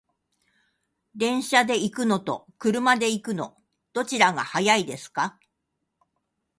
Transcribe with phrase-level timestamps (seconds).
[1.15, 3.55] 電車で行くのと車で行くの、
[3.93, 5.39] どちらが早いですか？